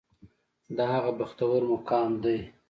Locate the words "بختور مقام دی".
1.19-2.37